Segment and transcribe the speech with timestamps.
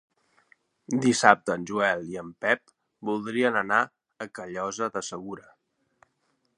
[1.03, 2.73] Dissabte en Joel i en Pep
[3.11, 3.83] voldrien anar
[4.27, 5.51] a Callosa de Segura.